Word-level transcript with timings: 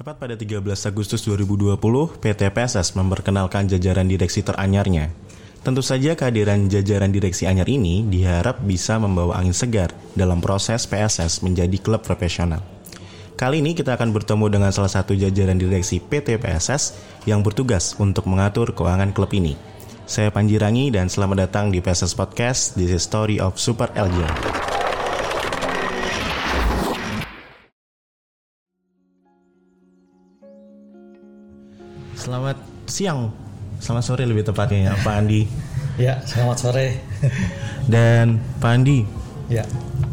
Tepat 0.00 0.16
pada 0.16 0.32
13 0.32 0.64
Agustus 0.64 1.20
2020, 1.28 1.76
PT 2.24 2.48
PSS 2.48 2.96
memperkenalkan 2.96 3.68
jajaran 3.68 4.08
direksi 4.08 4.40
teranyarnya. 4.40 5.12
Tentu 5.60 5.84
saja 5.84 6.16
kehadiran 6.16 6.72
jajaran 6.72 7.12
direksi 7.12 7.44
anyar 7.44 7.68
ini 7.68 8.08
diharap 8.08 8.64
bisa 8.64 8.96
membawa 8.96 9.36
angin 9.36 9.52
segar 9.52 9.92
dalam 10.16 10.40
proses 10.40 10.88
PSS 10.88 11.44
menjadi 11.44 11.76
klub 11.84 12.00
profesional. 12.00 12.64
Kali 13.36 13.60
ini 13.60 13.76
kita 13.76 13.92
akan 14.00 14.16
bertemu 14.16 14.48
dengan 14.48 14.72
salah 14.72 14.88
satu 14.88 15.12
jajaran 15.12 15.60
direksi 15.60 16.00
PT 16.00 16.40
PSS 16.40 16.96
yang 17.28 17.44
bertugas 17.44 17.92
untuk 18.00 18.24
mengatur 18.24 18.72
keuangan 18.72 19.12
klub 19.12 19.28
ini. 19.36 19.52
Saya 20.08 20.32
Panji 20.32 20.56
Rangi 20.56 20.88
dan 20.88 21.12
selamat 21.12 21.44
datang 21.44 21.68
di 21.68 21.84
PSS 21.84 22.16
Podcast, 22.16 22.72
This 22.72 22.88
is 22.88 23.04
Story 23.04 23.36
of 23.36 23.60
Super 23.60 23.92
LJ. 23.92 24.24
Selamat 32.20 32.60
siang, 32.84 33.32
selamat 33.80 34.04
sore 34.04 34.28
lebih 34.28 34.44
tepatnya 34.44 34.92
ya 34.92 34.94
Pak 35.00 35.14
Andi. 35.24 35.42
Ya, 36.00 36.16
selamat 36.24 36.56
sore. 36.56 36.96
Dan 37.92 38.40
Pak 38.56 38.72
Andi, 38.72 39.04
ya, 39.52 39.60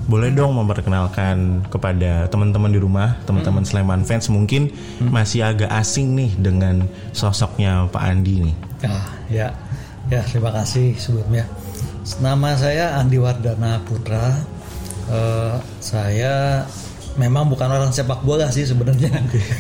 boleh 0.04 0.36
dong 0.36 0.60
memperkenalkan 0.60 1.64
kepada 1.72 2.28
teman-teman 2.28 2.76
di 2.76 2.80
rumah, 2.80 3.16
teman-teman 3.24 3.64
Sleman 3.64 4.04
fans 4.04 4.28
mungkin 4.28 4.68
masih 5.00 5.48
agak 5.48 5.72
asing 5.72 6.12
nih 6.12 6.36
dengan 6.44 6.84
sosoknya 7.16 7.88
Pak 7.88 8.04
Andi 8.04 8.52
nih. 8.52 8.56
ah, 8.84 9.08
ya, 9.32 9.48
ya. 10.12 10.20
Terima 10.28 10.52
kasih 10.52 10.92
sebelumnya. 11.00 11.48
Nama 12.20 12.50
saya 12.60 12.86
Andi 13.00 13.24
Wardana 13.24 13.80
Putra. 13.88 14.36
Eh, 15.08 15.56
saya 15.80 16.68
memang 17.18 17.50
bukan 17.50 17.68
orang 17.68 17.90
sepak 17.90 18.22
bola 18.22 18.48
sih 18.54 18.64
sebenarnya, 18.64 19.10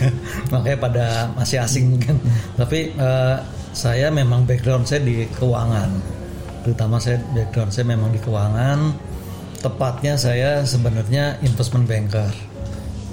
makanya 0.53 0.77
pada 0.77 1.05
masih 1.33 1.59
asing 1.59 1.97
mungkin. 1.97 2.21
Tapi 2.53 2.93
eh, 2.93 3.37
saya 3.73 4.13
memang 4.13 4.45
background 4.45 4.85
saya 4.85 5.01
di 5.03 5.25
keuangan, 5.35 5.89
terutama 6.63 7.01
saya 7.01 7.17
background 7.33 7.73
saya 7.73 7.85
memang 7.89 8.13
di 8.13 8.21
keuangan. 8.21 8.93
Tepatnya 9.57 10.13
saya 10.15 10.61
sebenarnya 10.61 11.41
investment 11.41 11.89
banker, 11.89 12.29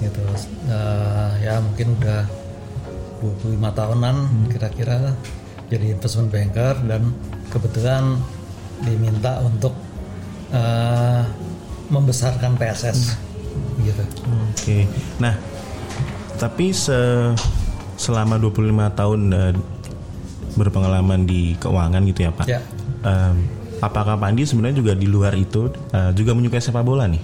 gitu. 0.05 0.21
Eh, 0.69 1.31
ya 1.41 1.57
mungkin 1.57 1.97
udah 1.97 2.23
25 3.25 3.57
tahunan 3.73 4.15
kira-kira 4.53 5.17
jadi 5.65 5.97
investment 5.97 6.29
banker 6.29 6.77
dan 6.85 7.09
kebetulan 7.49 8.21
diminta 8.85 9.41
untuk 9.41 9.73
eh, 10.53 11.25
membesarkan 11.89 12.53
PSS 12.61 13.24
gitu. 13.83 14.03
Oke. 14.53 14.87
Nah, 15.19 15.35
tapi 16.39 16.71
se 16.75 16.95
selama 17.95 18.35
25 18.39 18.99
tahun 18.99 19.19
eh, 19.31 19.53
berpengalaman 20.55 21.27
di 21.27 21.55
keuangan 21.59 22.01
gitu 22.07 22.19
ya, 22.27 22.31
Pak. 22.31 22.45
Ya. 22.47 22.61
Em, 23.05 23.35
apakah 23.79 24.19
Pak 24.19 24.27
Andi 24.31 24.43
sebenarnya 24.47 24.77
juga 24.79 24.93
di 24.95 25.07
luar 25.07 25.35
itu 25.35 25.71
eh, 25.91 26.11
juga 26.15 26.31
menyukai 26.35 26.63
sepak 26.63 26.83
bola 26.83 27.07
nih? 27.07 27.23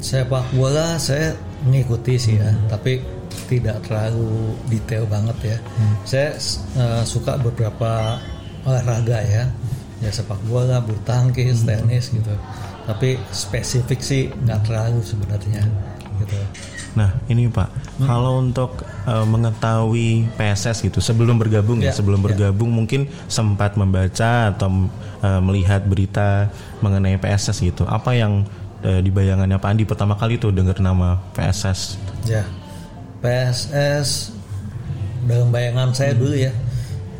Sepak 0.00 0.56
bola 0.56 0.96
saya 0.96 1.36
mengikuti 1.66 2.16
sih 2.16 2.40
ya, 2.40 2.50
tapi 2.72 3.02
tidak 3.46 3.82
terlalu 3.86 4.54
detail 4.70 5.04
banget 5.06 5.56
ya. 5.56 5.58
Saya 6.06 6.28
eh, 6.78 7.02
suka 7.06 7.38
beberapa 7.38 8.18
olahraga 8.64 9.18
ya, 9.24 9.44
ya 10.00 10.10
sepak 10.10 10.38
bola, 10.48 10.80
bulu 10.82 10.98
tangkis, 11.04 11.64
tenis 11.64 12.10
gitu. 12.12 12.34
Tapi 12.90 13.14
spesifik 13.30 14.02
sih 14.02 14.34
nggak 14.34 14.66
terlalu 14.66 14.98
sebenarnya 15.06 15.62
gitu. 16.18 16.34
Nah, 16.90 17.14
ini 17.30 17.46
Pak, 17.46 18.02
kalau 18.02 18.42
untuk 18.42 18.82
eh, 19.06 19.22
mengetahui 19.22 20.26
PSS 20.34 20.82
gitu 20.82 20.98
sebelum 20.98 21.38
bergabung 21.38 21.78
ya, 21.78 21.90
Ya, 21.90 21.94
sebelum 21.94 22.18
ya. 22.18 22.24
bergabung 22.34 22.74
mungkin 22.74 23.06
sempat 23.30 23.78
membaca 23.78 24.50
atau 24.50 24.90
eh, 25.22 25.40
melihat 25.40 25.86
berita 25.86 26.50
mengenai 26.82 27.14
PSS 27.14 27.62
gitu. 27.62 27.86
Apa 27.86 28.18
yang 28.18 28.42
eh, 28.82 28.98
di 28.98 29.14
bayangannya 29.14 29.62
Pak 29.62 29.70
Andi 29.70 29.84
pertama 29.86 30.18
kali 30.18 30.34
tuh 30.42 30.50
dengar 30.50 30.82
nama 30.82 31.22
PSS? 31.38 31.94
Ya, 32.26 32.42
PSS 33.22 34.34
dalam 35.30 35.54
bayangan 35.54 35.94
saya 35.94 36.16
dulu 36.18 36.34
ya, 36.34 36.50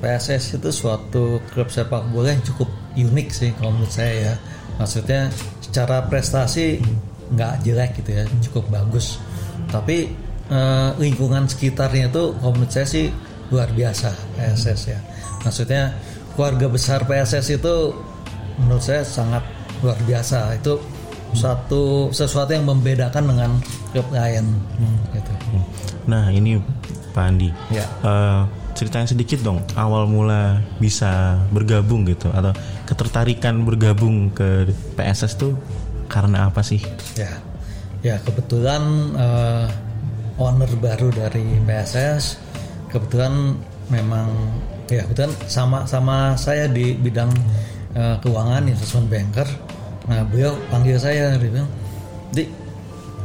PSS 0.02 0.58
itu 0.58 0.70
suatu 0.74 1.38
klub 1.54 1.70
sepak 1.70 2.10
bola 2.10 2.34
yang 2.34 2.42
cukup 2.42 2.66
unik 2.98 3.28
sih 3.30 3.50
kalau 3.54 3.70
menurut 3.70 3.94
saya 3.94 4.12
ya. 4.18 4.34
Maksudnya 4.82 5.28
secara 5.70 6.02
prestasi 6.10 6.82
nggak 7.30 7.62
jelek 7.62 7.90
gitu 8.02 8.10
ya, 8.18 8.24
cukup 8.50 8.66
bagus. 8.74 9.22
Tapi 9.70 10.10
eh, 10.50 10.90
lingkungan 10.98 11.46
sekitarnya 11.46 12.10
itu 12.10 12.34
menurut 12.42 12.70
saya 12.74 12.86
sih 12.90 13.06
luar 13.54 13.70
biasa 13.70 14.10
PSS 14.34 14.80
ya. 14.90 15.00
Maksudnya 15.46 15.94
keluarga 16.34 16.66
besar 16.66 17.06
PSS 17.06 17.62
itu 17.62 17.94
menurut 18.58 18.82
saya 18.82 19.06
sangat 19.06 19.46
luar 19.80 19.98
biasa. 20.02 20.58
Itu 20.58 20.82
satu 21.30 22.10
sesuatu 22.10 22.50
yang 22.50 22.66
membedakan 22.66 23.30
dengan 23.30 23.50
klub 23.94 24.10
lain 24.10 24.50
gitu. 25.14 25.32
Nah, 26.10 26.26
ini 26.34 26.58
Pak 27.14 27.24
Andi. 27.30 27.48
Ya. 27.70 27.86
Eh, 28.02 28.42
ceritain 28.74 29.06
sedikit 29.06 29.42
dong 29.42 29.60
awal 29.74 30.06
mula 30.06 30.62
bisa 30.78 31.40
bergabung 31.50 32.06
gitu 32.08 32.30
atau 32.30 32.54
ketertarikan 32.86 33.62
bergabung 33.66 34.30
ke 34.32 34.70
PSS 34.96 35.36
tuh 35.36 35.54
karena 36.10 36.50
apa 36.50 36.60
sih? 36.64 36.82
Ya, 37.14 37.38
ya 38.02 38.16
kebetulan 38.22 38.82
eh, 39.14 39.66
owner 40.40 40.70
baru 40.80 41.12
dari 41.14 41.60
PSS 41.62 42.40
kebetulan 42.90 43.54
memang 43.90 44.28
ya 44.90 45.06
kebetulan 45.06 45.32
sama 45.46 45.86
sama 45.86 46.34
saya 46.34 46.66
di 46.66 46.98
bidang 46.98 47.30
eh, 47.94 48.16
keuangan 48.18 48.66
investment 48.66 49.06
banker. 49.06 49.48
Nah 50.10 50.26
beliau 50.26 50.58
panggil 50.72 50.98
saya 50.98 51.38
dia 51.38 51.50
bilang, 51.50 51.70
di 52.34 52.50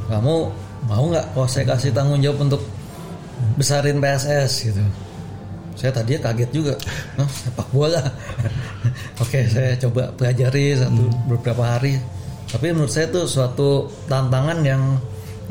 kamu 0.06 0.35
mau 0.85 1.03
nggak 1.09 1.33
kalau 1.33 1.50
saya 1.50 1.66
kasih 1.73 1.89
tanggung 1.89 2.22
jawab 2.22 2.45
untuk 2.45 2.62
besarin 3.57 3.97
PSS 3.97 4.69
gitu. 4.69 4.85
Saya 5.75 5.91
tadinya 5.91 6.31
kaget 6.31 6.50
juga, 6.56 6.74
nah, 7.19 7.28
sepak 7.28 7.68
bola. 7.75 8.00
Oke, 9.24 9.44
saya 9.52 9.75
coba 9.75 10.08
pelajari 10.16 10.80
satu 10.80 11.03
beberapa 11.28 11.63
hari. 11.75 12.00
Tapi 12.47 12.72
menurut 12.72 12.91
saya 12.91 13.12
itu 13.12 13.28
suatu 13.28 13.91
tantangan 14.08 14.63
yang 14.63 14.96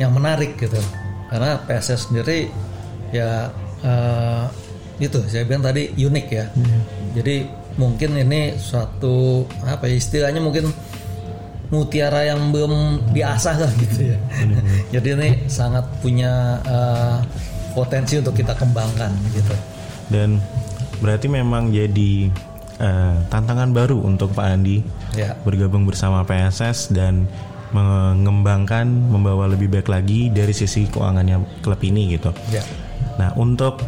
yang 0.01 0.11
menarik 0.17 0.57
gitu. 0.57 0.81
Karena 1.29 1.61
PSS 1.69 2.09
sendiri 2.09 2.49
ya 3.13 3.53
eh, 3.85 4.45
itu 5.03 5.19
saya 5.27 5.45
bilang 5.45 5.65
tadi 5.67 5.93
unik 5.93 6.27
ya. 6.33 6.47
Jadi 7.15 7.37
mungkin 7.77 8.17
ini 8.19 8.55
suatu 8.57 9.45
apa 9.67 9.91
ya, 9.91 9.99
istilahnya 9.99 10.41
mungkin 10.41 10.71
mutiara 11.69 12.23
yang 12.23 12.55
belum 12.55 13.03
diasah 13.11 13.57
lah 13.59 13.73
gitu 13.77 14.15
ya. 14.15 14.19
Jadi 14.95 15.09
ini 15.19 15.29
sangat 15.51 15.85
punya 15.99 16.63
eh, 16.63 17.17
potensi 17.75 18.17
untuk 18.23 18.39
kita 18.39 18.55
kembangkan 18.55 19.11
gitu. 19.35 19.74
Dan 20.09 20.41
berarti 20.99 21.27
memang 21.27 21.71
jadi 21.71 22.29
eh, 22.79 23.15
tantangan 23.29 23.71
baru 23.71 23.99
untuk 24.01 24.33
Pak 24.33 24.47
Andi 24.47 24.79
Ya. 25.15 25.39
bergabung 25.47 25.87
bersama 25.87 26.27
PSS 26.27 26.91
dan 26.91 27.31
mengembangkan 27.71 28.87
membawa 28.87 29.47
lebih 29.47 29.71
baik 29.71 29.87
lagi 29.87 30.27
dari 30.31 30.51
sisi 30.51 30.87
keuangannya 30.91 31.63
klub 31.63 31.79
ini 31.83 32.19
gitu. 32.19 32.31
Ya. 32.51 32.63
Nah 33.19 33.31
untuk 33.35 33.79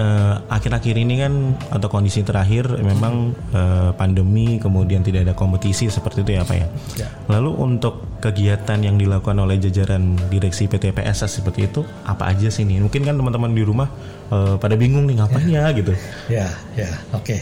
eh, 0.00 0.34
akhir-akhir 0.48 0.96
ini 0.96 1.14
kan 1.20 1.32
atau 1.68 1.92
kondisi 1.92 2.24
terakhir 2.24 2.80
memang 2.80 3.36
eh, 3.52 3.90
pandemi 3.94 4.56
kemudian 4.56 5.04
tidak 5.04 5.28
ada 5.28 5.34
kompetisi 5.36 5.92
seperti 5.92 6.24
itu 6.24 6.40
ya 6.40 6.42
Pak 6.48 6.56
ya. 6.56 6.66
Ya. 6.96 7.08
Lalu 7.28 7.50
untuk 7.60 8.18
kegiatan 8.24 8.80
yang 8.80 8.96
dilakukan 8.96 9.36
oleh 9.36 9.60
jajaran 9.60 10.16
direksi 10.32 10.66
PT 10.66 10.96
PSS 10.96 11.44
seperti 11.44 11.68
itu 11.68 11.84
apa 12.08 12.32
aja 12.32 12.48
sih 12.48 12.64
nih? 12.64 12.80
Mungkin 12.80 13.04
kan 13.04 13.14
teman-teman 13.20 13.52
di 13.52 13.62
rumah 13.62 13.88
eh, 14.32 14.56
pada 14.56 14.74
bingung 14.80 15.04
nih 15.04 15.20
ngapain 15.20 15.48
ya 15.48 15.64
gitu. 15.76 15.92
Ya, 16.32 16.48
ya, 16.74 16.90
oke. 17.12 17.36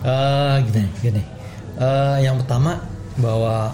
Eh, 0.00 0.56
gini, 0.66 0.84
gini. 1.04 1.22
Eh, 1.78 2.16
yang 2.26 2.40
pertama 2.40 2.80
bahwa 3.20 3.72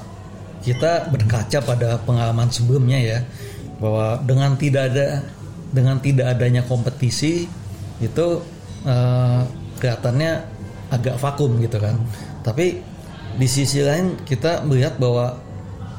kita 0.66 1.06
berkaca 1.14 1.58
pada 1.62 2.02
pengalaman 2.02 2.50
sebelumnya 2.50 2.99
ya, 2.99 3.19
bahwa 3.78 4.19
dengan 4.26 4.58
tidak 4.58 4.90
ada 4.90 5.22
dengan 5.70 6.00
tidak 6.02 6.34
adanya 6.34 6.62
kompetisi 6.66 7.46
itu 8.00 8.43
eh, 8.84 9.40
kelihatannya 9.81 10.32
agak 10.93 11.16
vakum 11.19 11.58
gitu 11.60 11.78
kan. 11.81 11.98
Tapi 12.46 12.81
di 13.37 13.48
sisi 13.48 13.84
lain 13.84 14.16
kita 14.25 14.64
melihat 14.64 14.96
bahwa 14.96 15.37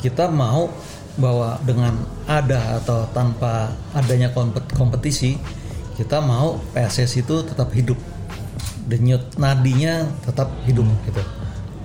kita 0.02 0.30
mau 0.30 0.70
bahwa 1.18 1.58
dengan 1.66 1.98
ada 2.30 2.78
atau 2.78 3.10
tanpa 3.10 3.74
adanya 3.98 4.30
kompet- 4.30 4.70
kompetisi 4.78 5.38
kita 5.98 6.22
mau 6.22 6.62
PSS 6.78 7.26
itu 7.26 7.42
tetap 7.42 7.74
hidup. 7.74 7.98
Denyut 8.88 9.36
nadinya 9.36 10.06
tetap 10.24 10.54
hidup 10.70 10.86
gitu. 11.10 11.24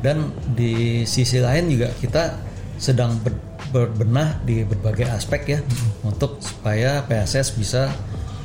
Dan 0.05 0.31
di 0.53 1.03
sisi 1.09 1.41
lain 1.41 1.73
juga 1.73 1.89
kita 1.97 2.37
sedang 2.77 3.17
ber- 3.25 3.41
berbenah 3.73 4.45
di 4.45 4.69
berbagai 4.69 5.09
aspek 5.09 5.57
ya 5.57 5.61
untuk 6.05 6.39
supaya 6.45 7.01
PSS 7.09 7.57
bisa 7.57 7.89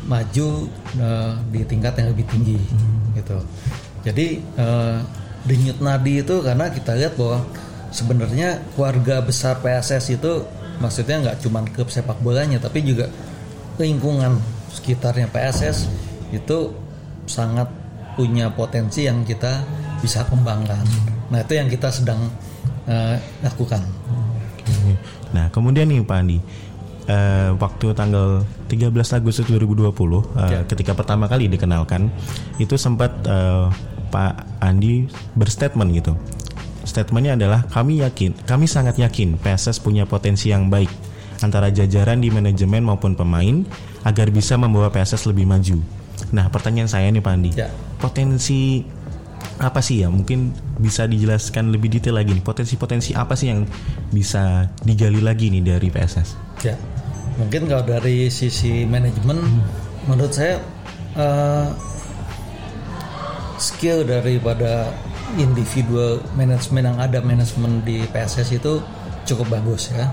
maju 0.08 0.72
uh, 0.98 1.36
di 1.52 1.62
tingkat 1.68 2.00
yang 2.00 2.16
lebih 2.16 2.26
tinggi 2.32 2.58
hmm. 2.58 3.20
gitu. 3.20 3.38
Jadi 4.08 4.40
uh, 4.56 5.04
denyut 5.44 5.80
nadi 5.84 6.24
itu 6.24 6.36
karena 6.40 6.72
kita 6.72 6.96
lihat 6.96 7.14
bahwa 7.20 7.44
sebenarnya 7.92 8.64
keluarga 8.76 9.24
besar 9.24 9.60
PSS 9.60 10.20
itu 10.20 10.44
maksudnya 10.80 11.24
nggak 11.24 11.38
cuma 11.44 11.64
klub 11.72 11.90
sepak 11.90 12.20
bolanya 12.22 12.62
tapi 12.62 12.84
juga 12.84 13.10
lingkungan 13.80 14.38
sekitarnya 14.72 15.32
PSS 15.32 15.88
itu 16.32 16.72
sangat 17.28 17.68
punya 18.18 18.50
potensi 18.50 19.06
yang 19.06 19.22
kita 19.22 19.62
bisa 20.02 20.26
kembangkan. 20.26 20.82
Nah 21.30 21.40
itu 21.44 21.54
yang 21.54 21.70
kita 21.70 21.94
sedang 21.94 22.32
uh, 22.90 23.16
lakukan. 23.46 23.84
Nah 25.36 25.52
kemudian 25.54 25.88
nih 25.92 26.02
Pak 26.02 26.18
Andi, 26.18 26.38
uh, 27.08 27.56
waktu 27.58 27.96
tanggal 27.96 28.44
13 28.70 28.94
Agustus 28.94 29.46
2020 29.48 29.88
uh, 29.88 30.22
ya. 30.48 30.62
ketika 30.68 30.94
pertama 30.94 31.26
kali 31.26 31.48
dikenalkan 31.50 32.12
itu 32.62 32.76
sempat 32.76 33.12
uh, 33.26 33.72
Pak 34.08 34.64
Andi 34.64 35.08
berstatement 35.36 35.92
gitu. 35.92 36.16
Statementnya 36.88 37.36
adalah 37.36 37.68
kami 37.68 38.00
yakin, 38.00 38.32
kami 38.48 38.64
sangat 38.64 38.96
yakin 38.96 39.36
PSS 39.36 39.84
punya 39.84 40.08
potensi 40.08 40.56
yang 40.56 40.72
baik 40.72 40.88
antara 41.44 41.68
jajaran 41.68 42.24
di 42.24 42.32
manajemen 42.32 42.82
maupun 42.88 43.14
pemain 43.14 43.68
agar 44.08 44.32
bisa 44.32 44.56
membawa 44.56 44.88
PSS 44.88 45.28
lebih 45.28 45.44
maju. 45.44 45.84
Nah, 46.32 46.48
pertanyaan 46.48 46.88
saya 46.88 47.12
nih 47.12 47.20
Pak 47.20 47.34
Andi, 47.36 47.52
ya. 47.60 47.68
potensi 48.00 48.82
apa 49.60 49.84
sih 49.84 50.06
ya? 50.06 50.08
Mungkin 50.08 50.56
bisa 50.80 51.06
dijelaskan 51.06 51.76
lebih 51.76 51.92
detail 51.92 52.18
lagi 52.18 52.32
nih. 52.34 52.42
Potensi-potensi 52.46 53.14
apa 53.14 53.36
sih 53.36 53.52
yang 53.52 53.68
bisa 54.10 54.72
digali 54.88 55.20
lagi 55.20 55.52
nih 55.52 55.76
dari 55.76 55.92
PSS? 55.92 56.47
Ya, 56.66 56.76
mungkin 57.38 57.70
kalau 57.70 57.86
dari 57.86 58.34
sisi 58.34 58.86
manajemen, 58.88 59.38
hmm. 59.38 59.62
menurut 60.10 60.34
saya 60.34 60.58
uh, 61.14 61.70
skill 63.62 64.06
daripada 64.06 64.90
individual 65.38 66.24
manajemen 66.34 66.90
yang 66.94 66.98
ada 66.98 67.20
manajemen 67.22 67.84
di 67.86 68.02
PSS 68.10 68.58
itu 68.58 68.82
cukup 69.28 69.60
bagus 69.60 69.94
ya. 69.94 70.10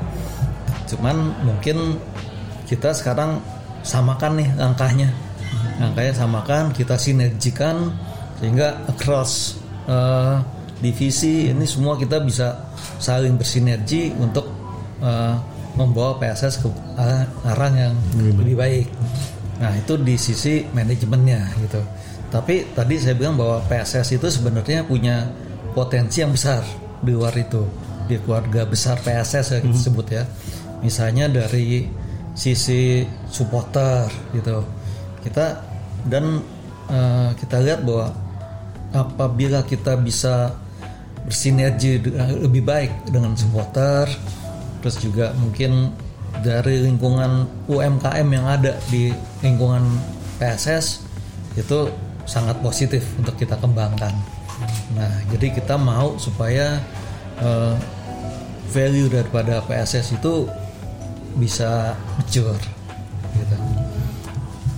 Cuman 0.91 1.33
mungkin 1.47 1.97
kita 2.69 2.93
sekarang 2.93 3.41
samakan 3.85 4.41
nih 4.41 4.49
langkahnya 4.57 5.09
Langkahnya 5.75 6.15
samakan, 6.15 6.71
kita 6.71 6.95
sinergikan 6.95 7.91
sehingga 8.39 8.79
across 8.87 9.59
uh, 9.91 10.39
divisi 10.79 11.51
ini 11.51 11.67
semua 11.67 11.99
kita 11.99 12.23
bisa 12.23 12.71
saling 13.03 13.35
bersinergi 13.35 14.15
untuk 14.15 14.47
uh, 15.03 15.35
membawa 15.75 16.19
PSS 16.23 16.63
ke 16.63 16.69
arah 17.45 17.71
yang 17.75 17.95
lebih 18.15 18.57
baik. 18.59 18.87
Nah 19.59 19.75
itu 19.75 19.95
di 19.99 20.15
sisi 20.19 20.67
manajemennya 20.71 21.55
gitu. 21.63 21.83
Tapi 22.31 22.75
tadi 22.75 22.99
saya 22.99 23.15
bilang 23.15 23.39
bahwa 23.39 23.63
PSS 23.67 24.19
itu 24.19 24.27
sebenarnya 24.27 24.83
punya 24.87 25.31
potensi 25.75 26.23
yang 26.23 26.35
besar 26.35 26.67
di 26.99 27.15
luar 27.15 27.35
itu 27.39 27.63
di 28.11 28.19
keluarga 28.19 28.67
besar 28.67 28.99
PSS 29.03 29.59
yang 29.59 29.63
kita 29.71 29.79
mhm. 29.79 29.87
sebut 29.87 30.07
ya. 30.11 30.25
Misalnya 30.83 31.31
dari 31.31 31.87
sisi 32.35 33.07
supporter 33.31 34.11
gitu 34.35 34.67
kita 35.23 35.63
dan 36.11 36.43
uh, 36.91 37.31
kita 37.39 37.63
lihat 37.63 37.87
bahwa 37.87 38.11
apabila 38.91 39.63
kita 39.63 39.97
bisa 39.97 40.53
bersinergi 41.25 42.05
lebih 42.43 42.61
baik 42.61 42.93
dengan 43.09 43.33
supporter 43.33 44.11
terus 44.85 45.01
juga 45.01 45.33
mungkin 45.41 45.97
dari 46.45 46.85
lingkungan 46.85 47.49
UMKM 47.73 48.29
yang 48.29 48.45
ada 48.45 48.77
di 48.93 49.17
lingkungan 49.41 49.81
PSS 50.37 51.01
itu 51.57 51.89
sangat 52.29 52.61
positif 52.61 53.01
untuk 53.17 53.33
kita 53.41 53.57
kembangkan. 53.57 54.13
Nah, 54.93 55.13
jadi 55.33 55.57
kita 55.57 55.81
mau 55.81 56.21
supaya 56.21 56.85
uh, 57.41 57.73
value 58.77 59.09
daripada 59.09 59.65
PSS 59.65 60.21
itu 60.21 60.53
bisa 61.41 61.97
mature 62.21 62.61
gitu. 63.41 63.57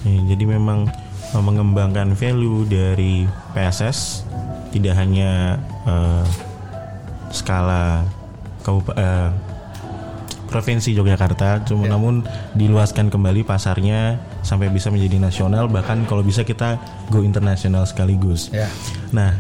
Ya, 0.07 0.21
jadi 0.31 0.45
memang 0.55 0.87
uh, 1.35 1.43
mengembangkan 1.43 2.15
value 2.15 2.63
dari 2.71 3.27
PSS 3.59 4.23
tidak 4.71 4.95
hanya 5.03 5.59
uh, 5.83 6.23
skala 7.35 8.07
uh, 8.71 9.35
provinsi 10.47 10.95
Yogyakarta, 10.95 11.67
cuma 11.67 11.87
ya. 11.87 11.99
namun 11.99 12.23
diluaskan 12.55 13.11
kembali 13.11 13.43
pasarnya 13.43 14.23
sampai 14.47 14.71
bisa 14.71 14.89
menjadi 14.95 15.19
nasional 15.19 15.67
bahkan 15.67 16.07
kalau 16.07 16.23
bisa 16.23 16.47
kita 16.47 16.79
go 17.11 17.23
internasional 17.23 17.83
sekaligus. 17.85 18.55
Ya. 18.55 18.71
Nah, 19.11 19.35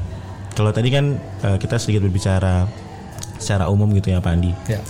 kalau 0.58 0.74
tadi 0.74 0.90
kan 0.90 1.16
uh, 1.46 1.56
kita 1.56 1.78
sedikit 1.78 2.04
berbicara 2.06 2.66
secara 3.38 3.68
umum 3.70 3.92
gitu 3.94 4.10
ya 4.12 4.18
Pak 4.18 4.32
Andi. 4.32 4.52
Ya. 4.66 4.80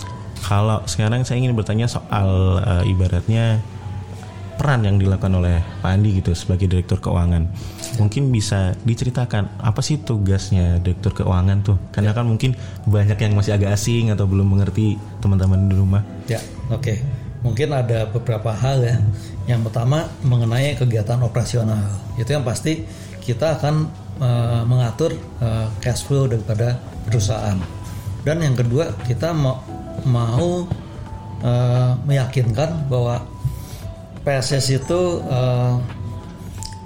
Kalau 0.41 0.81
sekarang 0.87 1.27
saya 1.27 1.43
ingin 1.43 1.53
bertanya 1.53 1.91
soal 1.91 2.61
uh, 2.63 2.83
ibaratnya 2.87 3.59
peran 4.57 4.81
yang 4.87 4.97
dilakukan 4.97 5.37
oleh 5.37 5.61
Pak 5.85 5.91
Andi 5.93 6.17
gitu 6.17 6.33
sebagai 6.33 6.65
direktur 6.65 6.97
keuangan. 6.97 7.45
Mungkin 7.95 8.29
bisa 8.29 8.75
diceritakan 8.83 9.63
apa 9.63 9.79
sih 9.79 10.03
tugasnya 10.03 10.83
direktur 10.83 11.23
keuangan 11.23 11.63
tuh? 11.63 11.77
Karena 11.95 12.11
ya. 12.11 12.17
kan 12.19 12.27
mungkin 12.27 12.51
banyak 12.83 13.15
yang 13.15 13.33
masih 13.39 13.55
agak 13.55 13.79
asing 13.79 14.11
atau 14.11 14.27
belum 14.27 14.51
mengerti 14.51 14.99
teman-teman 15.23 15.71
di 15.71 15.75
rumah. 15.79 16.03
Ya, 16.27 16.43
oke. 16.67 16.83
Okay. 16.83 16.97
Mungkin 17.45 17.69
ada 17.71 18.09
beberapa 18.11 18.51
hal 18.51 18.83
ya. 18.83 18.97
Yang 19.47 19.71
pertama 19.71 20.11
mengenai 20.27 20.75
kegiatan 20.75 21.21
operasional. 21.23 21.79
Itu 22.19 22.35
yang 22.35 22.43
pasti 22.43 22.83
kita 23.23 23.61
akan 23.61 23.75
uh, 24.19 24.61
mengatur 24.67 25.15
uh, 25.39 25.71
cash 25.79 26.03
flow 26.03 26.27
daripada 26.27 26.75
perusahaan. 27.07 27.55
Dan 28.27 28.43
yang 28.43 28.59
kedua 28.59 28.91
kita 29.07 29.31
mau 29.31 29.63
mau 30.03 30.67
uh, 31.43 31.91
meyakinkan 32.03 32.91
bahwa 32.91 33.23
PSS 34.27 34.83
itu 34.83 35.23
uh, 35.23 35.79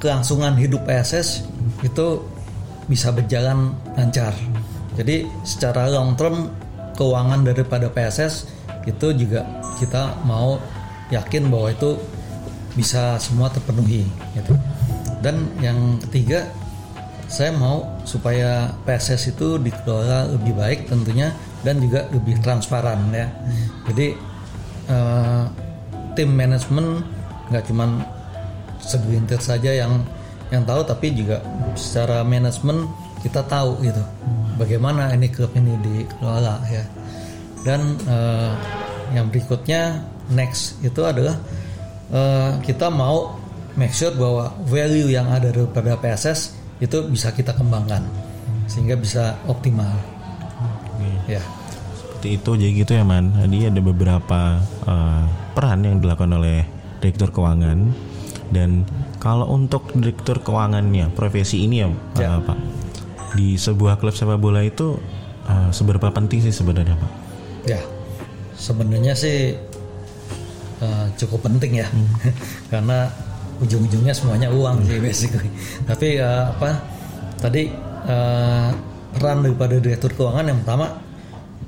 kelangsungan 0.01 0.57
hidup 0.57 0.81
PSS 0.89 1.45
itu 1.85 2.25
bisa 2.89 3.13
berjalan 3.13 3.71
lancar. 3.93 4.33
Jadi 4.97 5.29
secara 5.47 5.87
long 5.87 6.17
term 6.17 6.51
keuangan 6.97 7.45
daripada 7.47 7.87
PSS 7.87 8.49
itu 8.89 9.13
juga 9.15 9.45
kita 9.79 10.19
mau 10.27 10.57
yakin 11.13 11.47
bahwa 11.47 11.71
itu 11.71 11.95
bisa 12.75 13.15
semua 13.21 13.47
terpenuhi 13.53 14.03
gitu. 14.35 14.57
Dan 15.21 15.47
yang 15.61 16.01
ketiga 16.09 16.49
saya 17.31 17.55
mau 17.55 17.87
supaya 18.03 18.73
PSS 18.83 19.37
itu 19.37 19.55
dikelola 19.55 20.35
lebih 20.35 20.51
baik 20.57 20.79
tentunya 20.91 21.31
dan 21.63 21.79
juga 21.79 22.09
lebih 22.11 22.41
transparan 22.43 22.99
ya. 23.13 23.31
Jadi 23.87 24.17
uh, 24.91 25.47
tim 26.17 26.35
manajemen 26.35 27.05
nggak 27.47 27.63
cuman 27.71 28.03
segelintir 28.81 29.39
saja 29.39 29.71
yang 29.71 30.01
yang 30.51 30.67
tahu 30.67 30.83
tapi 30.83 31.15
juga 31.15 31.39
secara 31.79 32.27
manajemen 32.27 32.89
kita 33.23 33.45
tahu 33.47 33.79
gitu. 33.85 34.03
Bagaimana 34.59 35.13
ini 35.15 35.31
klub 35.31 35.53
ini 35.55 35.77
dikelola 35.79 36.59
ya. 36.67 36.83
Dan 37.61 37.95
uh, 38.09 38.51
yang 39.13 39.29
berikutnya 39.29 40.01
next 40.33 40.81
itu 40.81 41.01
adalah 41.05 41.37
uh, 42.11 42.57
kita 42.65 42.89
mau 42.89 43.37
make 43.79 43.95
sure 43.95 44.11
bahwa 44.11 44.51
value 44.67 45.07
yang 45.07 45.29
ada 45.31 45.53
daripada 45.53 45.95
PSS 45.95 46.57
itu 46.81 46.97
bisa 47.07 47.31
kita 47.31 47.55
kembangkan 47.55 48.03
sehingga 48.67 48.97
bisa 48.97 49.37
optimal. 49.47 49.93
Ya. 51.29 51.39
Seperti 51.95 52.27
itu 52.37 52.51
jadi 52.57 52.71
gitu 52.83 52.91
ya 52.97 53.03
man. 53.05 53.31
Tadi 53.33 53.69
ada 53.69 53.81
beberapa 53.81 54.41
uh, 54.89 55.23
peran 55.53 55.85
yang 55.85 56.01
dilakukan 56.01 56.33
oleh 56.35 56.65
direktur 56.99 57.31
keuangan 57.31 58.10
dan 58.51 58.83
kalau 59.17 59.47
untuk 59.47 59.89
direktur 59.95 60.43
keuangannya 60.43 61.09
profesi 61.15 61.65
ini 61.65 61.83
ya, 61.83 61.89
ya. 62.19 62.29
Uh, 62.37 62.41
Pak 62.43 62.59
di 63.31 63.55
sebuah 63.55 63.95
klub 63.99 64.11
sepak 64.11 64.39
bola 64.39 64.59
itu 64.59 64.99
uh, 65.47 65.71
seberapa 65.71 66.11
penting 66.11 66.43
sih 66.43 66.53
sebenarnya 66.53 66.99
Pak? 66.99 67.11
Ya 67.63 67.81
sebenarnya 68.61 69.17
sih 69.17 69.57
uh, 70.83 71.07
cukup 71.17 71.49
penting 71.49 71.81
ya 71.81 71.87
hmm. 71.89 72.07
karena 72.71 73.09
ujung-ujungnya 73.63 74.13
semuanya 74.13 74.49
uang 74.51 74.83
hmm. 74.83 74.87
sih 74.87 74.97
basically. 74.99 75.49
Tapi 75.89 76.19
uh, 76.19 76.51
apa 76.51 76.69
tadi 77.39 77.71
uh, 78.05 78.69
peran 79.15 79.43
daripada 79.43 79.75
direktur 79.79 80.11
keuangan 80.15 80.45
yang 80.51 80.59
pertama 80.63 80.87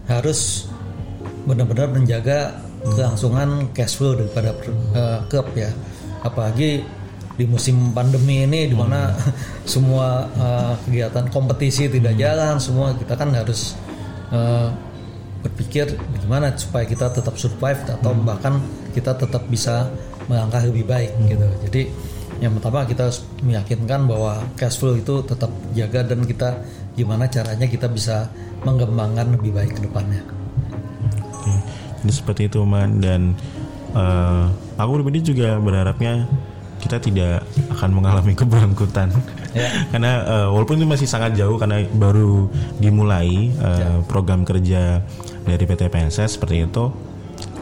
harus 0.08 0.68
benar-benar 1.48 1.92
menjaga 1.92 2.60
kelangsungan 2.84 3.72
cash 3.72 3.96
flow 3.96 4.16
daripada 4.20 4.52
uh, 4.96 5.24
klub 5.32 5.48
ya 5.56 5.72
apalagi 6.24 6.84
di 7.34 7.46
musim 7.50 7.92
pandemi 7.92 8.46
ini 8.46 8.70
di 8.70 8.76
mana 8.78 9.10
hmm. 9.10 9.34
semua 9.74 10.30
uh, 10.38 10.74
kegiatan 10.86 11.28
kompetisi 11.34 11.90
tidak 11.90 12.14
hmm. 12.14 12.22
jalan 12.22 12.56
semua 12.62 12.94
kita 12.94 13.14
kan 13.18 13.30
harus 13.34 13.74
uh, 14.30 14.70
berpikir 15.44 16.00
bagaimana 16.16 16.56
supaya 16.56 16.88
kita 16.88 17.12
tetap 17.12 17.36
survive 17.36 17.84
atau 17.90 18.14
hmm. 18.14 18.24
bahkan 18.24 18.54
kita 18.94 19.18
tetap 19.18 19.44
bisa 19.50 19.90
melangkah 20.30 20.64
lebih 20.64 20.86
baik 20.88 21.12
hmm. 21.18 21.26
gitu 21.28 21.48
jadi 21.70 21.82
yang 22.42 22.60
pertama 22.60 22.84
kita 22.84 23.08
harus 23.08 23.24
meyakinkan 23.40 24.04
bahwa 24.04 24.44
cash 24.60 24.76
flow 24.76 25.00
itu 25.00 25.24
tetap 25.24 25.48
jaga 25.72 26.04
dan 26.04 26.28
kita 26.28 26.60
gimana 26.94 27.30
caranya 27.30 27.68
kita 27.72 27.88
bisa 27.88 28.28
mengembangkan 28.68 29.32
lebih 29.38 29.56
baik 29.56 29.80
ke 29.80 29.82
depannya. 29.86 30.22
Oke, 31.40 31.54
jadi 32.04 32.14
seperti 32.14 32.42
itu 32.52 32.60
man 32.68 33.00
dan 33.00 33.38
uh, 33.96 34.52
aku 34.78 34.90
pribadi 35.02 35.20
juga 35.34 35.58
berharapnya 35.60 36.28
kita 36.84 37.00
tidak 37.00 37.48
akan 37.72 37.96
mengalami 37.96 38.36
keberangkutan 38.40 39.08
ya. 39.56 39.88
karena 39.96 40.12
uh, 40.28 40.48
walaupun 40.52 40.84
itu 40.84 40.88
masih 40.88 41.08
sangat 41.08 41.40
jauh 41.40 41.56
karena 41.56 41.88
baru 41.96 42.52
dimulai 42.84 43.56
uh, 43.64 43.80
ya. 43.80 43.90
program 44.04 44.44
kerja 44.44 45.00
dari 45.48 45.64
PT 45.64 45.88
PNSS 45.88 46.36
seperti 46.36 46.68
itu 46.68 46.92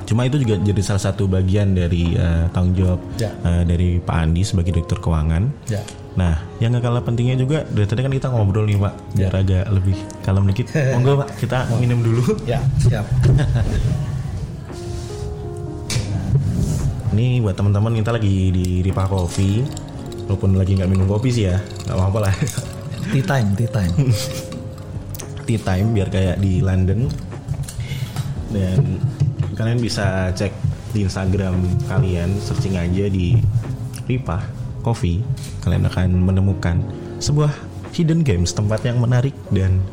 cuma 0.09 0.27
itu 0.27 0.43
juga 0.43 0.59
jadi 0.59 0.81
salah 0.83 1.03
satu 1.07 1.23
bagian 1.29 1.71
dari 1.71 2.19
uh, 2.19 2.51
tanggung 2.51 2.75
jawab 2.75 2.99
ya. 3.15 3.31
uh, 3.45 3.63
dari 3.63 4.01
Pak 4.01 4.15
Andi 4.27 4.43
sebagai 4.43 4.75
direktur 4.75 4.99
keuangan 4.99 5.47
ya. 5.71 5.79
nah 6.19 6.35
yang 6.59 6.75
gak 6.75 6.83
kalah 6.83 6.99
pentingnya 7.05 7.39
juga 7.39 7.63
dari 7.71 7.87
tadi 7.87 8.03
kan 8.03 8.11
kita 8.11 8.27
ngobrol 8.27 8.67
nih 8.67 8.75
Pak 8.75 8.93
biar 9.15 9.31
ya. 9.31 9.39
agak 9.39 9.65
lebih 9.71 9.97
kalem 10.25 10.43
dikit 10.51 10.67
monggo 10.97 11.23
Pak 11.23 11.29
kita 11.39 11.57
minum 11.79 12.03
dulu 12.03 12.35
ya 12.43 12.59
siap 12.81 13.07
Ini 17.11 17.43
buat 17.43 17.59
teman-teman 17.59 17.91
kita 17.99 18.15
lagi 18.15 18.55
di 18.55 18.79
Ripa 18.79 19.03
Coffee. 19.03 19.67
Walaupun 20.31 20.55
lagi 20.55 20.79
nggak 20.79 20.87
minum 20.87 21.03
kopi 21.11 21.27
sih 21.27 21.43
ya, 21.43 21.59
nggak 21.59 21.97
apa-apa 21.99 22.19
lah. 22.23 22.35
Tea 23.11 23.19
time, 23.19 23.51
tea 23.59 23.67
time. 23.67 23.91
tea 25.45 25.59
time 25.59 25.91
biar 25.91 26.07
kayak 26.07 26.39
di 26.39 26.63
London. 26.63 27.11
Dan 28.47 28.95
kalian 29.59 29.83
bisa 29.83 30.31
cek 30.31 30.55
di 30.95 31.03
Instagram 31.03 31.59
kalian, 31.91 32.39
searching 32.39 32.79
aja 32.79 33.11
di 33.11 33.35
Ripa 34.07 34.39
Coffee. 34.79 35.19
Kalian 35.67 35.91
akan 35.91 36.15
menemukan 36.15 36.79
sebuah 37.19 37.51
hidden 37.91 38.23
games, 38.23 38.55
tempat 38.55 38.87
yang 38.87 39.03
menarik 39.03 39.35
dan 39.51 39.83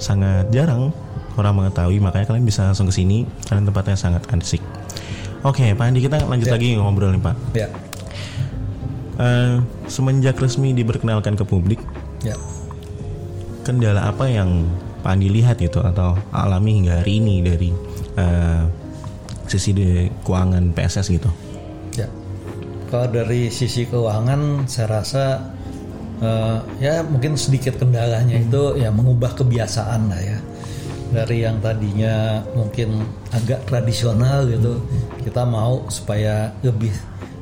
sangat 0.00 0.48
jarang 0.48 0.96
orang 1.36 1.60
mengetahui. 1.60 2.00
Makanya 2.00 2.24
kalian 2.24 2.48
bisa 2.48 2.64
langsung 2.64 2.88
ke 2.88 2.94
sini. 2.96 3.28
Kalian 3.44 3.68
tempatnya 3.68 4.00
sangat 4.00 4.24
asik. 4.32 4.77
Oke, 5.46 5.70
Pak 5.70 5.84
Andi 5.86 6.02
kita 6.02 6.18
lanjut 6.26 6.50
ya. 6.50 6.54
lagi 6.58 6.74
ngobrol 6.74 7.14
nih 7.14 7.22
Pak. 7.22 7.36
Ya. 7.54 7.68
Uh, 9.18 9.62
semenjak 9.90 10.38
resmi 10.38 10.70
diperkenalkan 10.74 11.34
ke 11.34 11.42
publik, 11.42 11.82
ya. 12.22 12.38
kendala 13.66 14.10
apa 14.10 14.30
yang 14.30 14.66
Pak 15.02 15.10
Andi 15.14 15.28
lihat 15.30 15.58
itu 15.58 15.82
atau 15.82 16.14
alami 16.30 16.82
hingga 16.82 17.02
hari 17.02 17.18
ini 17.18 17.42
dari 17.42 17.70
uh, 18.14 18.62
sisi 19.50 19.74
de 19.74 20.06
keuangan 20.22 20.70
PSS 20.70 21.06
gitu? 21.10 21.30
Ya, 21.98 22.06
kalau 22.90 23.10
dari 23.10 23.50
sisi 23.50 23.90
keuangan, 23.90 24.70
saya 24.70 25.02
rasa 25.02 25.50
uh, 26.22 26.58
ya 26.78 27.02
mungkin 27.06 27.34
sedikit 27.34 27.78
kendalanya 27.78 28.38
hmm. 28.38 28.46
itu 28.50 28.62
ya 28.78 28.90
mengubah 28.90 29.34
kebiasaan 29.34 30.10
lah 30.10 30.20
ya 30.22 30.38
dari 31.08 31.44
yang 31.44 31.58
tadinya 31.64 32.44
mungkin 32.52 33.04
agak 33.32 33.64
tradisional 33.64 34.44
gitu 34.48 34.80
kita 35.24 35.42
mau 35.48 35.88
supaya 35.88 36.52
lebih 36.60 36.92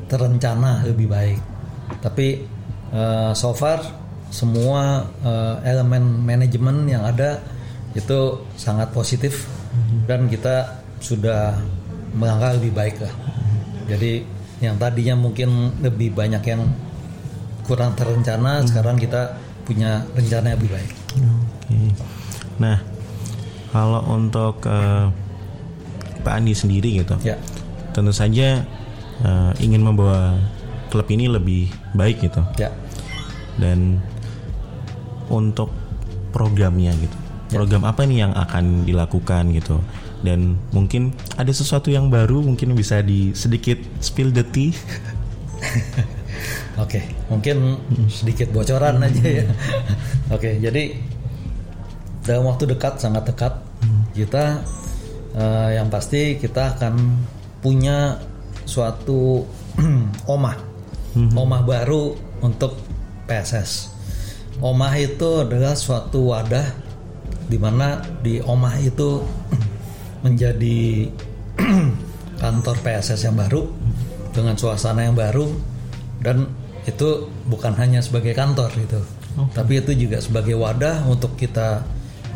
terencana 0.07 0.87
lebih 0.87 1.11
baik 1.11 1.41
tapi 2.03 2.47
uh, 2.95 3.35
so 3.35 3.51
far 3.51 3.83
semua 4.31 5.07
uh, 5.23 5.59
elemen 5.63 6.23
manajemen 6.23 6.87
yang 6.87 7.03
ada 7.07 7.43
itu 7.97 8.45
sangat 8.59 8.93
positif 8.93 9.49
dan 10.05 10.29
kita 10.31 10.83
sudah 11.03 11.57
melangkah 12.17 12.55
lebih 12.57 12.73
baik 12.75 12.97
lah 13.03 13.15
jadi 13.87 14.23
yang 14.61 14.81
tadinya 14.81 15.15
mungkin 15.15 15.79
lebih 15.85 16.17
banyak 16.17 16.43
yang 16.43 16.65
kurang 17.67 17.93
terencana 17.99 18.63
hmm. 18.63 18.67
sekarang 18.71 18.97
kita 18.97 19.37
punya 19.67 20.07
rencana 20.15 20.55
yang 20.55 20.59
lebih 20.63 20.73
baik. 20.79 20.93
Okay. 21.67 21.91
Nah, 22.63 22.79
kalau 23.77 24.01
untuk 24.09 24.65
uh, 24.65 25.13
Pak 26.25 26.33
Andi 26.33 26.57
sendiri 26.57 27.05
gitu, 27.05 27.13
ya. 27.21 27.37
tentu 27.93 28.11
saja 28.17 28.65
uh, 29.21 29.53
ingin 29.61 29.85
membawa 29.85 30.41
klub 30.89 31.05
ini 31.13 31.29
lebih 31.29 31.69
baik 31.93 32.25
gitu. 32.25 32.41
Ya. 32.57 32.73
Dan 33.61 34.01
untuk 35.29 35.69
programnya 36.33 36.97
gitu, 36.97 37.17
ya. 37.53 37.61
program 37.61 37.85
apa 37.85 38.09
nih 38.09 38.25
yang 38.25 38.33
akan 38.33 38.89
dilakukan 38.89 39.53
gitu? 39.53 39.77
Dan 40.25 40.57
mungkin 40.73 41.13
ada 41.37 41.53
sesuatu 41.53 41.93
yang 41.93 42.09
baru, 42.09 42.41
mungkin 42.41 42.73
bisa 42.73 43.05
di 43.05 43.37
sedikit 43.37 43.77
spill 44.01 44.33
the 44.33 44.43
tea. 44.43 44.73
Oke, 46.77 47.01
okay, 47.01 47.05
mungkin 47.33 47.81
sedikit 48.13 48.53
bocoran 48.53 49.01
aja 49.01 49.25
ya. 49.25 49.45
Oke, 49.49 49.53
okay, 50.33 50.55
jadi 50.61 50.97
dalam 52.27 52.51
waktu 52.51 52.67
dekat 52.67 52.99
sangat 52.99 53.31
dekat 53.31 53.55
kita 54.13 54.61
uh, 55.39 55.71
yang 55.71 55.87
pasti 55.87 56.35
kita 56.37 56.75
akan 56.77 57.23
punya 57.63 58.19
suatu 58.67 59.47
omah 60.35 60.57
hmm. 61.15 61.33
omah 61.39 61.63
baru 61.63 62.19
untuk 62.43 62.75
PSS 63.31 63.95
omah 64.59 64.95
itu 64.99 65.47
adalah 65.47 65.79
suatu 65.79 66.35
wadah 66.35 66.67
di 67.47 67.59
mana 67.63 68.03
di 68.25 68.43
omah 68.43 68.75
itu 68.83 69.23
menjadi 70.27 71.07
kantor 72.43 72.77
PSS 72.83 73.31
yang 73.31 73.37
baru 73.39 73.63
dengan 74.35 74.59
suasana 74.59 75.07
yang 75.07 75.17
baru 75.17 75.49
dan 76.21 76.49
itu 76.85 77.31
bukan 77.47 77.73
hanya 77.79 78.03
sebagai 78.03 78.35
kantor 78.35 78.69
gitu 78.75 79.01
okay. 79.39 79.55
tapi 79.55 79.73
itu 79.81 79.93
juga 80.07 80.19
sebagai 80.21 80.55
wadah 80.59 81.07
untuk 81.09 81.35
kita 81.39 81.83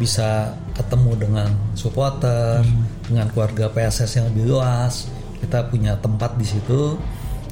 bisa 0.00 0.56
ketemu 0.72 1.12
dengan 1.28 1.48
supporter, 1.76 2.64
hmm. 2.64 3.12
dengan 3.12 3.28
keluarga 3.28 3.68
PSS 3.68 4.16
yang 4.16 4.26
lebih 4.32 4.56
luas. 4.56 5.12
Kita 5.44 5.68
punya 5.68 6.00
tempat 6.00 6.40
di 6.40 6.46
situ, 6.48 6.96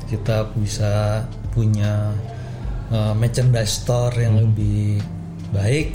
kita 0.08 0.48
bisa 0.56 1.24
punya 1.52 2.16
uh, 2.88 3.12
merchandise 3.12 3.84
store 3.84 4.16
yang 4.16 4.40
hmm. 4.40 4.44
lebih 4.48 5.04
baik, 5.52 5.92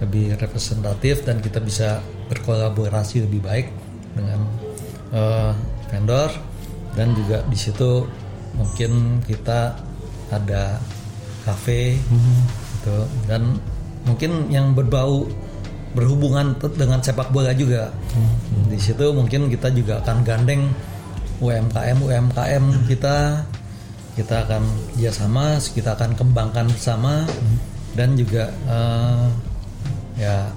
lebih 0.00 0.40
representatif 0.40 1.28
dan 1.28 1.44
kita 1.44 1.60
bisa 1.60 2.00
berkolaborasi 2.32 3.28
lebih 3.28 3.44
baik 3.44 3.68
dengan 4.16 4.40
uh, 5.12 5.52
vendor 5.92 6.32
dan 6.96 7.12
juga 7.12 7.44
di 7.46 7.58
situ 7.60 8.08
mungkin 8.56 9.20
kita 9.28 9.76
ada 10.32 10.80
cafe 11.44 12.00
hmm. 12.00 12.40
gitu 12.80 12.96
dan 13.28 13.60
mungkin 14.08 14.48
yang 14.48 14.72
berbau 14.72 15.28
berhubungan 15.96 16.52
dengan 16.76 17.00
sepak 17.00 17.32
bola 17.32 17.56
juga. 17.56 17.88
Hmm. 18.12 18.68
Di 18.68 18.76
situ 18.76 19.16
mungkin 19.16 19.48
kita 19.48 19.72
juga 19.72 20.04
akan 20.04 20.20
gandeng 20.20 20.68
UMKM 21.40 21.98
UMKM 22.04 22.64
kita 22.84 23.40
kita 24.16 24.48
akan 24.48 24.62
kerjasama, 24.92 25.60
kita 25.60 25.96
akan 25.96 26.12
kembangkan 26.16 26.68
bersama 26.68 27.24
hmm. 27.24 27.56
dan 27.96 28.12
juga 28.16 28.52
uh, 28.68 29.28
ya 30.16 30.48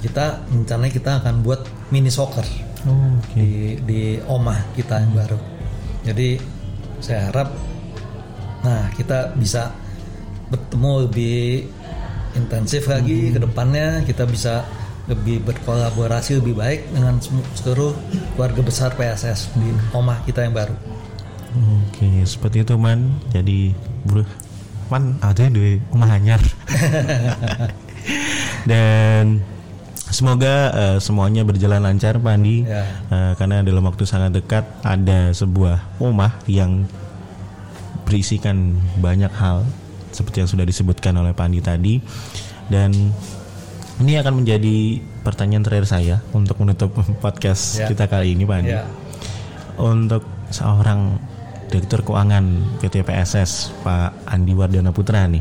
kita 0.00 0.44
rencananya 0.48 0.92
kita 0.92 1.10
akan 1.20 1.44
buat 1.44 1.60
mini 1.92 2.08
soccer 2.08 2.44
oh, 2.88 3.20
okay. 3.20 3.36
di 3.36 3.50
di 3.84 4.02
omah 4.24 4.60
kita 4.76 5.00
yang 5.00 5.12
baru. 5.12 5.40
Jadi 6.04 6.40
saya 7.00 7.32
harap 7.32 7.48
nah 8.60 8.92
kita 8.92 9.32
bisa 9.40 9.72
bertemu 10.52 11.08
lebih 11.08 11.68
intensif 12.38 12.86
lagi 12.86 13.30
hmm. 13.30 13.32
ke 13.34 13.38
depannya 13.42 13.88
kita 14.06 14.24
bisa 14.26 14.66
lebih 15.10 15.42
berkolaborasi 15.42 16.38
lebih 16.38 16.54
baik 16.54 16.86
dengan 16.94 17.18
seluruh 17.58 17.96
keluarga 18.38 18.60
besar 18.62 18.90
PSS 18.94 19.50
di 19.58 19.70
omah 19.90 20.22
kita 20.22 20.46
yang 20.46 20.54
baru. 20.54 20.76
Oke, 21.50 22.22
seperti 22.22 22.62
itu 22.62 22.78
man. 22.78 23.18
Jadi 23.34 23.74
bro, 24.06 24.22
man 24.86 25.18
ada 25.18 25.50
di 25.50 25.82
rumah 25.90 26.14
anyar. 26.14 26.38
Dan 28.70 29.42
semoga 29.98 30.70
uh, 30.70 30.98
semuanya 31.02 31.42
berjalan 31.42 31.82
lancar 31.82 32.22
Pak 32.22 32.30
Andi. 32.30 32.62
Ya. 32.62 32.86
Uh, 33.10 33.32
karena 33.34 33.66
dalam 33.66 33.82
waktu 33.82 34.06
sangat 34.06 34.38
dekat 34.38 34.62
ada 34.86 35.34
sebuah 35.34 35.98
rumah 35.98 36.38
yang 36.46 36.86
berisikan 38.06 38.78
banyak 39.02 39.30
hal 39.34 39.66
seperti 40.20 40.44
yang 40.44 40.50
sudah 40.52 40.68
disebutkan 40.68 41.16
oleh 41.16 41.32
Pak 41.32 41.48
Andi 41.48 41.60
tadi 41.64 41.94
dan 42.68 42.92
ini 44.00 44.12
akan 44.16 44.44
menjadi 44.44 45.00
pertanyaan 45.24 45.64
terakhir 45.64 45.88
saya 45.88 46.16
untuk 46.36 46.60
menutup 46.60 46.92
podcast 47.24 47.80
yeah. 47.80 47.88
kita 47.88 48.04
kali 48.08 48.36
ini 48.36 48.44
Pak 48.44 48.56
Andi. 48.60 48.72
Yeah. 48.76 48.88
Untuk 49.80 50.28
seorang 50.52 51.16
Direktur 51.70 52.02
Keuangan 52.02 52.76
PT 52.82 53.06
PSS 53.06 53.70
Pak 53.86 54.26
Andi 54.26 54.52
Wardana 54.52 54.90
Putra 54.90 55.24
nih 55.30 55.40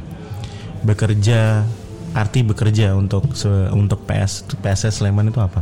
bekerja 0.85 1.65
arti 2.13 2.45
bekerja 2.45 2.95
untuk 2.95 3.33
se, 3.33 3.49
untuk 3.73 4.05
PS 4.05 4.45
PSS 4.61 5.01
Sleman 5.03 5.29
itu 5.29 5.41
apa? 5.41 5.61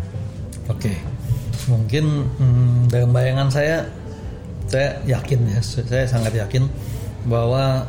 Oke, 0.67 0.91
okay. 0.91 0.97
mungkin 1.71 2.27
hmm, 2.27 2.91
dalam 2.91 3.11
bayangan 3.15 3.47
saya 3.51 3.87
saya 4.67 4.99
yakin 5.07 5.47
ya 5.47 5.59
saya 5.63 6.05
sangat 6.07 6.35
yakin 6.35 6.67
bahwa 7.27 7.87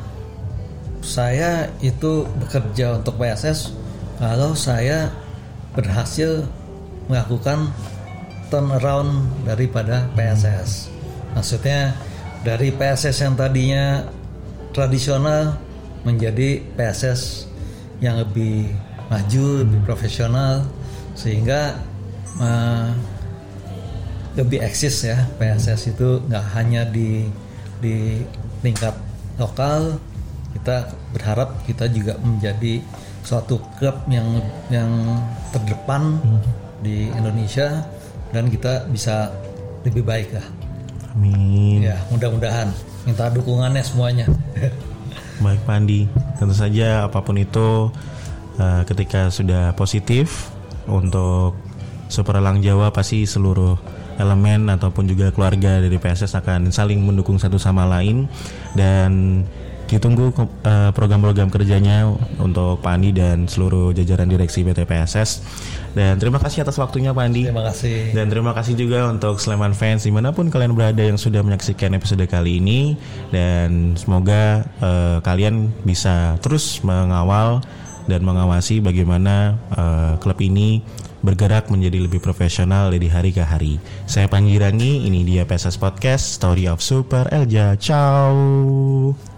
saya 1.03 1.71
itu 1.81 2.27
bekerja 2.43 3.01
untuk 3.01 3.17
PSS 3.17 3.73
kalau 4.19 4.53
saya 4.53 5.13
berhasil 5.73 6.43
melakukan 7.07 7.71
turnaround 8.51 9.29
daripada 9.45 10.09
PSS. 10.17 10.91
Maksudnya 11.37 11.95
dari 12.43 12.73
PSS 12.73 13.25
yang 13.25 13.35
tadinya 13.37 14.05
tradisional 14.73 15.57
menjadi 16.03 16.63
PSS 16.77 17.47
yang 17.99 18.19
lebih 18.23 18.69
maju, 19.11 19.65
lebih 19.65 19.81
profesional 19.85 20.65
sehingga 21.19 21.79
uh, 22.39 22.91
lebih 24.39 24.63
eksis 24.63 25.11
ya 25.11 25.27
PSS 25.41 25.99
itu 25.99 26.23
nggak 26.31 26.45
hanya 26.55 26.87
di 26.87 27.27
di 27.83 28.23
tingkat 28.63 28.95
lokal 29.39 29.99
kita 30.59 30.91
berharap 31.15 31.49
kita 31.65 31.87
juga 31.89 32.19
menjadi 32.21 32.83
suatu 33.23 33.63
klub 33.79 33.95
yang 34.11 34.43
yang 34.69 34.91
terdepan 35.55 36.19
hmm. 36.19 36.41
di 36.83 37.09
Indonesia 37.15 37.87
dan 38.35 38.51
kita 38.53 38.85
bisa 38.91 39.33
lebih 39.87 40.05
baik 40.05 40.35
lah. 40.37 40.47
Amin. 41.17 41.87
Ya 41.87 41.97
mudah-mudahan 42.13 42.69
minta 43.09 43.31
dukungannya 43.33 43.81
semuanya. 43.81 44.27
baik 45.45 45.63
Pandi, 45.65 46.11
tentu 46.37 46.55
saja 46.55 47.07
apa 47.07 47.23
pun 47.23 47.39
itu 47.39 47.95
uh, 48.59 48.83
ketika 48.85 49.31
sudah 49.31 49.73
positif 49.79 50.51
untuk 50.91 51.55
Super 52.11 52.43
Elang 52.43 52.65
Jawa 52.65 52.91
pasti 52.91 53.23
seluruh 53.29 53.79
elemen 54.19 54.67
ataupun 54.67 55.07
juga 55.07 55.31
keluarga 55.31 55.79
dari 55.79 55.95
PSS 55.95 56.35
akan 56.43 56.75
saling 56.75 56.99
mendukung 56.99 57.39
satu 57.39 57.55
sama 57.55 57.87
lain 57.87 58.27
dan 58.75 59.45
ditunggu 59.89 60.31
uh, 60.37 60.93
program-program 60.93 61.49
kerjanya 61.49 62.05
untuk 62.39 62.85
Pak 62.85 62.93
Andi 62.93 63.11
dan 63.17 63.49
seluruh 63.49 63.97
jajaran 63.97 64.29
direksi 64.29 64.61
PT 64.61 64.85
PSS 64.85 65.31
dan 65.97 66.21
terima 66.21 66.37
kasih 66.37 66.63
atas 66.63 66.77
waktunya 66.77 67.17
Pak 67.17 67.25
Andi 67.25 67.49
terima 67.49 67.65
kasih 67.73 68.13
dan 68.13 68.29
terima 68.29 68.53
kasih 68.53 68.77
juga 68.77 69.09
untuk 69.09 69.41
Sleman 69.41 69.73
fans 69.73 70.05
di 70.05 70.13
mana 70.13 70.37
pun 70.37 70.53
kalian 70.53 70.77
berada 70.77 71.01
yang 71.01 71.17
sudah 71.17 71.41
menyaksikan 71.41 71.97
episode 71.97 72.23
kali 72.29 72.61
ini 72.61 73.01
dan 73.33 73.97
semoga 73.97 74.69
uh, 74.85 75.19
kalian 75.25 75.73
bisa 75.83 76.37
terus 76.45 76.85
mengawal 76.85 77.65
dan 78.09 78.25
mengawasi 78.25 78.85
bagaimana 78.85 79.57
uh, 79.73 80.15
klub 80.21 80.41
ini 80.41 80.85
bergerak 81.21 81.67
menjadi 81.69 81.99
lebih 82.07 82.23
profesional 82.23 82.95
dari 82.95 83.11
hari 83.11 83.35
ke 83.35 83.43
hari. 83.43 83.83
Saya 84.07 84.31
Panji 84.31 84.57
Rani, 84.57 85.07
ini 85.07 85.27
dia 85.27 85.43
PSS 85.45 85.77
Podcast, 85.77 86.39
Story 86.39 86.71
of 86.71 86.79
Super 86.79 87.27
Elja. 87.35 87.75
Ciao. 87.75 89.38